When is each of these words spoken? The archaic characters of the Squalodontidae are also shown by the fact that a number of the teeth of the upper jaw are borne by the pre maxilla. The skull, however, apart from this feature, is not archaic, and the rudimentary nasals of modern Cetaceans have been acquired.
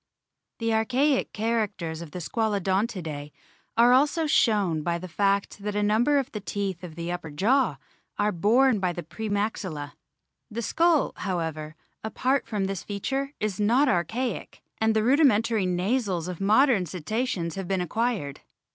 The 0.57 0.73
archaic 0.73 1.31
characters 1.31 2.01
of 2.01 2.09
the 2.09 2.17
Squalodontidae 2.17 3.31
are 3.77 3.93
also 3.93 4.25
shown 4.25 4.81
by 4.81 4.97
the 4.97 5.07
fact 5.07 5.59
that 5.59 5.75
a 5.75 5.83
number 5.83 6.17
of 6.17 6.31
the 6.31 6.39
teeth 6.39 6.83
of 6.83 6.95
the 6.95 7.11
upper 7.11 7.29
jaw 7.29 7.77
are 8.17 8.31
borne 8.31 8.79
by 8.79 8.93
the 8.93 9.03
pre 9.03 9.29
maxilla. 9.29 9.93
The 10.49 10.63
skull, 10.63 11.13
however, 11.17 11.75
apart 12.03 12.47
from 12.47 12.65
this 12.65 12.81
feature, 12.81 13.33
is 13.39 13.59
not 13.59 13.87
archaic, 13.87 14.63
and 14.79 14.95
the 14.95 15.03
rudimentary 15.03 15.67
nasals 15.67 16.27
of 16.27 16.41
modern 16.41 16.87
Cetaceans 16.87 17.53
have 17.53 17.67
been 17.67 17.79
acquired. 17.81 18.39